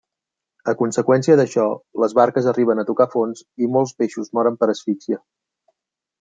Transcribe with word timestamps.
A 0.71 0.73
conseqüència 0.77 1.35
d'això, 1.39 1.65
les 2.05 2.15
barques 2.21 2.47
arriben 2.53 2.81
a 2.81 2.87
tocar 2.89 3.07
fons 3.13 3.45
i 3.67 3.71
molts 3.77 3.95
peixos 4.01 4.35
moren 4.41 4.59
per 4.65 4.73
asfíxia. 4.77 5.23